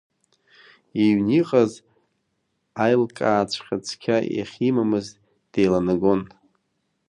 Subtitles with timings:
[1.03, 1.71] Иҩны иҟаз
[2.83, 5.07] аилкааҵәҟьа цқьа иахьимамыз
[5.51, 6.21] деиланагон.